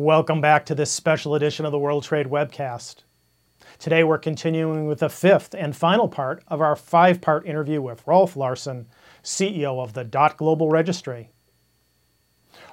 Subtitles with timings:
[0.00, 3.02] Welcome back to this special edition of the World Trade webcast.
[3.80, 8.06] Today we're continuing with the fifth and final part of our five part interview with
[8.06, 8.86] Rolf Larsen,
[9.24, 11.30] CEO of the Dot Global Registry.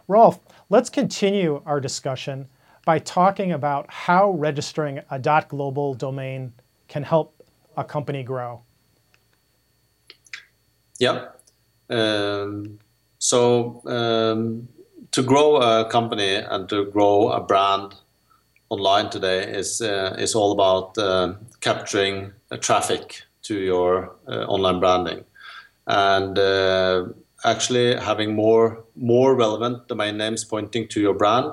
[0.07, 0.37] Rolf,
[0.69, 2.47] let's continue our discussion
[2.85, 6.53] by talking about how registering a .dot .global domain
[6.87, 7.43] can help
[7.75, 8.61] a company grow.
[10.99, 11.29] Yeah.
[11.89, 12.77] Um,
[13.17, 14.67] so um,
[15.15, 17.95] to grow a company and to grow a brand
[18.69, 25.23] online today is uh, is all about uh, capturing traffic to your uh, online branding,
[25.87, 27.05] and uh,
[27.45, 31.45] actually having more more relevant domain names pointing to your brand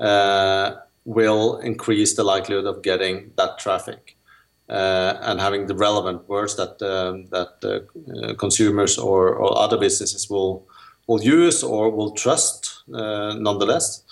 [0.00, 4.16] uh, will increase the likelihood of getting that traffic.
[4.68, 7.86] Uh, and having the relevant words that um, that
[8.36, 10.66] consumers or, or other businesses will
[11.06, 14.02] will use or will trust nonetheless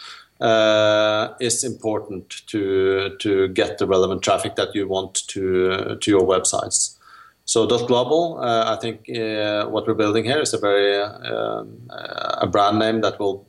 [0.40, 6.26] uh, is important to to get the relevant traffic that you want to to your
[6.26, 6.98] websites.
[7.46, 11.78] So Dot Global, uh, I think uh, what we're building here is a very um,
[11.88, 13.46] a brand name that will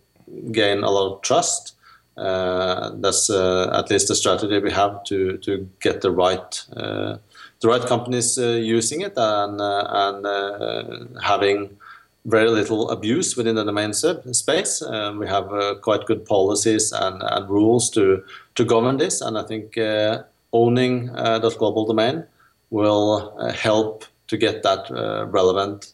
[0.52, 1.74] gain a lot of trust.
[2.18, 7.18] Uh, that's uh, at least the strategy we have to to get the right uh,
[7.62, 11.78] the right companies using it and and having
[12.26, 14.82] very little abuse within the domain space.
[14.82, 18.24] Um, we have uh, quite good policies and, and, rules to,
[18.56, 22.26] to govern this, and I think uh, owning uh, global domain
[22.72, 25.94] will uh, help to get that uh, relevant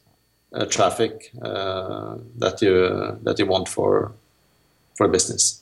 [0.54, 4.12] uh, traffic that you that you want for
[4.96, 5.62] for business.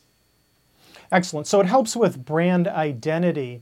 [1.11, 1.47] Excellent.
[1.47, 3.61] So it helps with brand identity.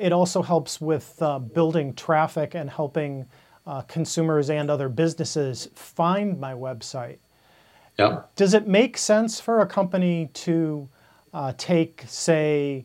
[0.00, 1.06] it also helps with
[1.54, 3.26] building traffic and helping
[3.66, 7.18] uh, consumers and other businesses find my website.
[7.98, 8.22] Yeah.
[8.36, 10.88] Does it make sense for a company to
[11.32, 12.84] uh, take, say,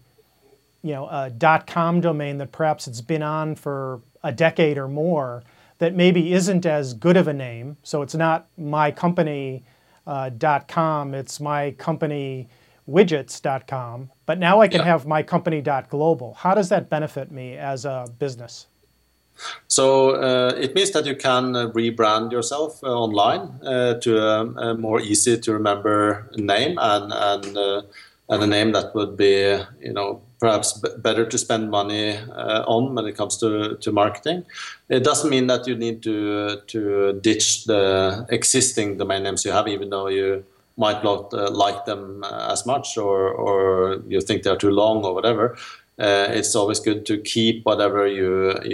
[0.83, 1.31] you know, a
[1.65, 5.43] .com domain that perhaps it's been on for a decade or more
[5.79, 9.63] that maybe isn't as good of a name, so it's not my company
[10.05, 10.29] uh,
[10.67, 12.47] .com, it's my company
[12.89, 14.85] widgets.com, but now I can yeah.
[14.85, 16.33] have my company .global.
[16.35, 18.67] How does that benefit me as a business?
[19.67, 24.45] So uh, it means that you can uh, rebrand yourself uh, online uh, to a,
[24.69, 27.81] a, more easy to remember name and and uh,
[28.29, 32.93] and a name that would be you know perhaps better to spend money uh, on
[32.95, 34.45] when it comes to, to marketing.
[34.87, 39.67] It doesn't mean that you need to to ditch the existing domain names you have,
[39.67, 40.43] even though you
[40.77, 45.57] might not like them as much or or you think they're too long or whatever.
[45.99, 48.53] it's always good to keep whatever you